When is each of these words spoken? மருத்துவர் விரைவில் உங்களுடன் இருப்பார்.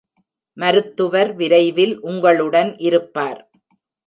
மருத்துவர் 0.57 1.31
விரைவில் 1.33 1.93
உங்களுடன் 2.01 2.71
இருப்பார். 2.79 3.41